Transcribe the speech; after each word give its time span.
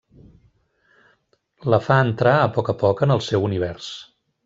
La 1.73 1.81
fa 1.89 1.99
entrar 2.09 2.35
a 2.47 2.51
poc 2.59 2.75
a 2.75 2.79
poc 2.83 3.07
en 3.09 3.19
el 3.19 3.27
seu 3.31 3.51
univers. 3.53 3.97